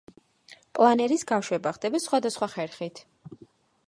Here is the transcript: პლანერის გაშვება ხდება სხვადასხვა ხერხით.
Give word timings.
პლანერის 0.77 1.25
გაშვება 1.31 1.73
ხდება 1.75 2.01
სხვადასხვა 2.05 2.47
ხერხით. 2.55 3.03